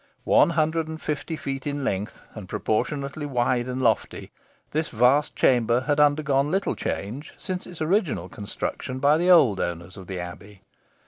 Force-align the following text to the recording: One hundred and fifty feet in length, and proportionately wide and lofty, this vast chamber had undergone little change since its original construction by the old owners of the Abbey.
One 0.25 0.49
hundred 0.57 0.87
and 0.87 0.99
fifty 0.99 1.35
feet 1.35 1.67
in 1.67 1.83
length, 1.83 2.23
and 2.33 2.49
proportionately 2.49 3.27
wide 3.27 3.67
and 3.67 3.79
lofty, 3.79 4.31
this 4.71 4.89
vast 4.89 5.35
chamber 5.35 5.81
had 5.81 5.99
undergone 5.99 6.49
little 6.49 6.73
change 6.73 7.35
since 7.37 7.67
its 7.67 7.83
original 7.83 8.27
construction 8.27 8.97
by 8.97 9.19
the 9.19 9.29
old 9.29 9.59
owners 9.59 9.97
of 9.97 10.07
the 10.07 10.19
Abbey. 10.19 10.63